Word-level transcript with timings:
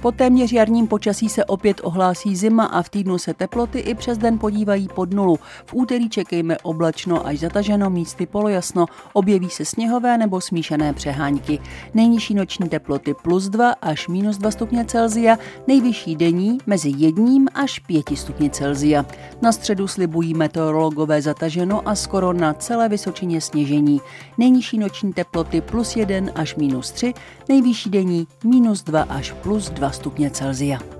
Po 0.00 0.12
téměř 0.12 0.52
jarním 0.52 0.86
počasí 0.86 1.28
se 1.28 1.44
opět 1.44 1.80
ohlásí 1.84 2.36
zima 2.36 2.64
a 2.64 2.82
v 2.82 2.88
týdnu 2.88 3.18
se 3.18 3.34
teploty 3.34 3.78
i 3.78 3.94
přes 3.94 4.18
den 4.18 4.38
podívají 4.38 4.88
pod 4.94 5.14
nulu. 5.14 5.36
V 5.66 5.74
úterý 5.74 6.08
čekejme 6.08 6.58
oblačno 6.58 7.26
až 7.26 7.38
zataženo, 7.38 7.90
místy 7.90 8.26
polojasno, 8.26 8.86
objeví 9.12 9.50
se 9.50 9.64
sněhové 9.64 10.18
nebo 10.18 10.40
smíšené 10.40 10.92
přehánky. 10.92 11.58
Nejnižší 11.94 12.34
noční 12.34 12.68
teploty 12.68 13.14
plus 13.22 13.48
2 13.48 13.74
až 13.82 14.08
minus 14.08 14.38
2 14.38 14.50
stupně 14.50 14.84
Celzia, 14.84 15.38
nejvyšší 15.66 16.16
denní 16.16 16.58
mezi 16.66 16.92
1 16.96 17.24
až 17.54 17.78
5 17.78 18.04
stupně 18.14 18.50
Celzia. 18.50 19.06
Na 19.42 19.52
středu 19.52 19.88
slibují 19.88 20.34
meteorologové 20.34 21.22
zataženo 21.22 21.88
a 21.88 21.94
skoro 21.94 22.32
na 22.32 22.52
celé 22.54 22.88
Vysočině 22.88 23.40
sněžení. 23.40 24.00
Nejnižší 24.38 24.78
noční 24.78 25.12
teploty 25.12 25.60
plus 25.60 25.96
1 25.96 26.32
až 26.34 26.56
minus 26.56 26.90
3, 26.90 27.14
nejvyšší 27.48 27.90
denní 27.90 28.26
minus 28.44 28.82
2 28.82 29.02
až 29.02 29.32
plus 29.32 29.70
2 29.70 29.89
stupně 29.92 30.30
Celzia. 30.30 30.99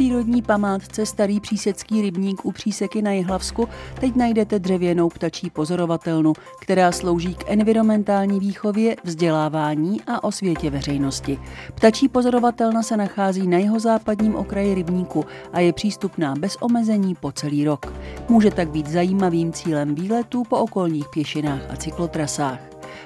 Přírodní 0.00 0.42
památce 0.42 1.06
Starý 1.06 1.40
přísecký 1.40 2.02
rybník 2.02 2.44
u 2.44 2.52
příseky 2.52 3.02
na 3.02 3.10
Jihlavsku 3.12 3.68
teď 4.00 4.16
najdete 4.16 4.58
dřevěnou 4.58 5.08
ptačí 5.08 5.50
pozorovatelnu, 5.50 6.32
která 6.60 6.92
slouží 6.92 7.34
k 7.34 7.44
environmentální 7.46 8.40
výchově, 8.40 8.96
vzdělávání 9.04 10.00
a 10.06 10.24
osvětě 10.24 10.70
veřejnosti. 10.70 11.38
Ptačí 11.74 12.08
pozorovatelna 12.08 12.82
se 12.82 12.96
nachází 12.96 13.46
na 13.46 13.58
jeho 13.58 13.80
západním 13.80 14.36
okraji 14.36 14.74
rybníku 14.74 15.24
a 15.52 15.60
je 15.60 15.72
přístupná 15.72 16.34
bez 16.34 16.56
omezení 16.60 17.14
po 17.14 17.32
celý 17.32 17.64
rok. 17.64 17.92
Může 18.28 18.50
tak 18.50 18.70
být 18.70 18.86
zajímavým 18.86 19.52
cílem 19.52 19.94
výletů 19.94 20.44
po 20.44 20.58
okolních 20.58 21.08
pěšinách 21.08 21.62
a 21.70 21.76
cyklotrasách. 21.76 22.60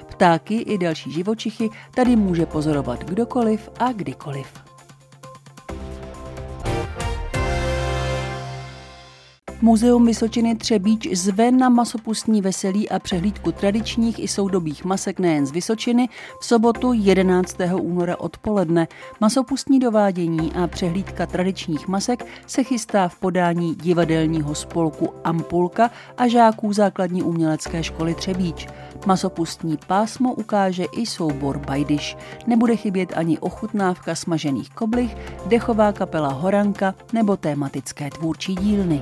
Ptáky 0.09 0.55
i 0.55 0.77
další 0.77 1.11
živočichy 1.11 1.69
tady 1.95 2.15
může 2.15 2.45
pozorovat 2.45 3.03
kdokoliv 3.03 3.69
a 3.79 3.91
kdykoliv. 3.91 4.64
Muzeum 9.65 10.05
Vysočiny 10.05 10.55
Třebíč 10.55 11.07
zve 11.13 11.51
na 11.51 11.69
masopustní 11.69 12.41
veselí 12.41 12.89
a 12.89 12.99
přehlídku 12.99 13.51
tradičních 13.51 14.19
i 14.19 14.27
soudobých 14.27 14.85
masek 14.85 15.19
nejen 15.19 15.45
z 15.45 15.51
Vysočiny 15.51 16.09
v 16.41 16.45
sobotu 16.45 16.93
11. 16.93 17.57
února 17.81 18.19
odpoledne. 18.19 18.87
Masopustní 19.21 19.79
dovádění 19.79 20.51
a 20.53 20.67
přehlídka 20.67 21.25
tradičních 21.25 21.87
masek 21.87 22.25
se 22.47 22.63
chystá 22.63 23.07
v 23.07 23.15
podání 23.15 23.75
divadelního 23.75 24.55
spolku 24.55 25.13
Ampulka 25.23 25.91
a 26.17 26.27
žáků 26.27 26.73
základní 26.73 27.23
umělecké 27.23 27.83
školy 27.83 28.13
Třebíč. 28.13 28.67
Masopustní 29.05 29.77
pásmo 29.87 30.33
ukáže 30.33 30.83
i 30.83 31.05
soubor 31.05 31.59
Bajdyš. 31.59 32.17
Nebude 32.47 32.75
chybět 32.75 33.13
ani 33.15 33.39
ochutnávka 33.39 34.15
smažených 34.15 34.69
koblich, 34.69 35.17
dechová 35.45 35.91
kapela 35.91 36.29
Horanka 36.29 36.95
nebo 37.13 37.37
tématické 37.37 38.09
tvůrčí 38.09 38.55
dílny. 38.55 39.01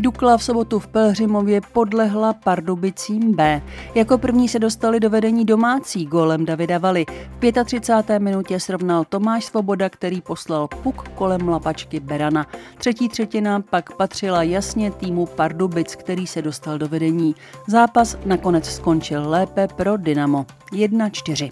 Dukla 0.00 0.36
v 0.36 0.44
sobotu 0.44 0.78
v 0.78 0.86
Pelhřimově 0.86 1.60
podlehla 1.72 2.32
Pardubicím 2.32 3.36
B. 3.36 3.62
Jako 3.94 4.18
první 4.18 4.48
se 4.48 4.58
dostali 4.58 5.00
do 5.00 5.10
vedení 5.10 5.44
domácí 5.44 6.06
golem 6.06 6.44
Davida 6.44 6.78
Vali. 6.78 7.06
V 7.40 7.64
35. 7.64 8.18
minutě 8.18 8.60
srovnal 8.60 9.04
Tomáš 9.08 9.44
Svoboda, 9.44 9.88
který 9.88 10.20
poslal 10.20 10.68
puk 10.82 11.08
kolem 11.08 11.48
lapačky 11.48 12.00
Berana. 12.00 12.46
Třetí 12.78 13.08
třetina 13.08 13.62
pak 13.70 13.96
patřila 13.96 14.42
jasně 14.42 14.90
týmu 14.90 15.26
Pardubic, 15.26 15.94
který 15.94 16.26
se 16.26 16.42
dostal 16.42 16.78
do 16.78 16.88
vedení. 16.88 17.34
Zápas 17.66 18.16
nakonec 18.24 18.66
skončil 18.66 19.30
lépe 19.30 19.68
pro 19.76 19.96
Dynamo. 19.96 20.46
1-4. 20.72 21.50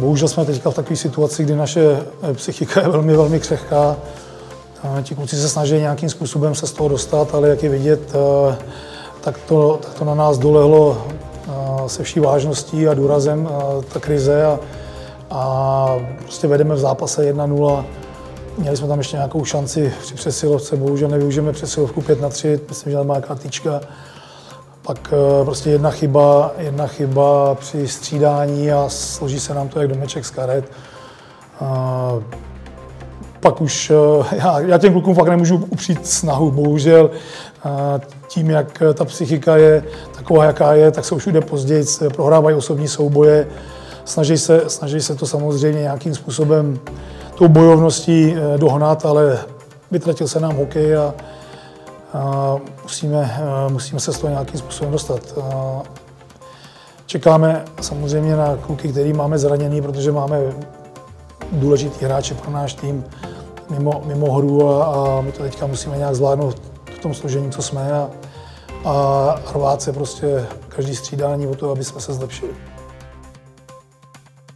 Bohužel 0.00 0.28
jsme 0.28 0.44
teďka 0.44 0.70
v 0.70 0.74
takové 0.74 0.96
situaci, 0.96 1.44
kdy 1.44 1.56
naše 1.56 2.06
psychika 2.32 2.80
je 2.80 2.88
velmi, 2.88 3.16
velmi 3.16 3.40
křehká 3.40 3.96
Ti 5.02 5.14
kluci 5.14 5.36
se 5.36 5.48
snaží 5.48 5.74
nějakým 5.74 6.08
způsobem 6.08 6.54
se 6.54 6.66
z 6.66 6.72
toho 6.72 6.88
dostat, 6.88 7.34
ale 7.34 7.48
jak 7.48 7.62
je 7.62 7.68
vidět, 7.68 8.00
eh, 8.14 8.56
tak 9.20 9.38
to, 9.38 9.78
tak 9.82 9.94
to 9.94 10.04
na 10.04 10.14
nás 10.14 10.38
dolehlo 10.38 11.06
eh, 11.08 11.88
se 11.88 12.02
vší 12.02 12.20
vážností 12.20 12.88
a 12.88 12.94
důrazem 12.94 13.48
eh, 13.50 13.82
ta 13.92 14.00
krize 14.00 14.44
a, 14.44 14.58
a 15.30 15.96
prostě 16.22 16.46
vedeme 16.46 16.74
v 16.74 16.78
zápase 16.78 17.32
1-0. 17.32 17.84
Měli 18.58 18.76
jsme 18.76 18.88
tam 18.88 18.98
ještě 18.98 19.16
nějakou 19.16 19.44
šanci 19.44 19.92
při 20.02 20.14
přesilovce, 20.14 20.76
bohužel 20.76 21.08
nevyužijeme 21.08 21.52
přesilovku 21.52 22.02
5 22.02 22.20
na 22.20 22.28
3, 22.28 22.60
myslím, 22.68 22.90
že 22.90 22.96
tam 22.98 23.06
má 23.06 23.20
tyčka. 23.20 23.80
Pak 24.82 25.14
prostě 25.44 25.70
jedna 25.70 25.90
chyba, 25.90 26.52
jedna 26.58 26.86
chyba 26.86 27.54
při 27.54 27.88
střídání 27.88 28.72
a 28.72 28.88
složí 28.88 29.40
se 29.40 29.54
nám 29.54 29.68
to 29.68 29.80
jak 29.80 29.88
domeček 29.88 30.26
z 30.26 30.30
karet 30.30 30.64
pak 33.46 33.60
už 33.60 33.92
eh, 34.30 34.36
já, 34.36 34.60
já 34.60 34.78
těm 34.78 34.92
klukům 34.92 35.14
fakt 35.14 35.28
nemůžu 35.28 35.66
upřít 35.70 36.06
snahu, 36.06 36.50
bohužel. 36.50 37.10
Tím, 38.28 38.50
jak 38.50 38.82
ta 38.94 39.04
psychika 39.04 39.56
je 39.56 39.84
taková, 40.16 40.44
jaká 40.44 40.72
je, 40.72 40.90
tak 40.90 41.04
se 41.04 41.14
už 41.14 41.26
jde 41.26 41.40
později, 41.40 41.84
prohrávají 42.14 42.56
osobní 42.56 42.88
souboje, 42.88 43.46
snaží 44.04 44.38
se, 44.38 44.62
snaží 44.66 45.00
se 45.00 45.14
to 45.14 45.26
samozřejmě 45.26 45.80
nějakým 45.80 46.14
způsobem 46.14 46.78
tou 47.34 47.48
bojovností 47.48 48.34
eh, 48.34 48.58
dohnat, 48.58 49.06
ale 49.06 49.38
vytratil 49.90 50.28
se 50.28 50.40
nám 50.40 50.56
hokej 50.56 50.96
a, 50.96 51.14
a 52.12 52.56
musíme, 52.82 53.38
eh, 53.38 53.72
musíme 53.72 54.00
se 54.00 54.12
z 54.12 54.18
toho 54.18 54.30
nějakým 54.30 54.58
způsobem 54.58 54.92
dostat. 54.92 55.20
Čekáme 57.06 57.64
samozřejmě 57.80 58.36
na 58.36 58.56
kluky, 58.56 58.88
který 58.88 59.12
máme 59.12 59.38
zraněný, 59.38 59.82
protože 59.82 60.12
máme 60.12 60.40
důležitý 61.52 62.04
hráče 62.04 62.34
pro 62.34 62.50
náš 62.50 62.74
tým 62.74 63.04
mimo, 63.70 64.02
mimo 64.06 64.32
hru 64.32 64.68
a, 64.68 64.84
a 64.84 65.20
my 65.20 65.32
to 65.32 65.42
teďka 65.42 65.66
musíme 65.66 65.96
nějak 65.96 66.14
zvládnout 66.14 66.62
v 66.96 66.98
tom 66.98 67.14
složení, 67.14 67.50
co 67.50 67.62
jsme 67.62 67.92
a, 67.92 68.10
a 68.84 69.34
rvát 69.54 69.82
se 69.82 69.92
prostě 69.92 70.46
každý 70.68 70.96
střídání 70.96 71.46
o 71.46 71.54
to, 71.54 71.70
aby 71.70 71.84
jsme 71.84 72.00
se 72.00 72.12
zlepšili. 72.12 72.52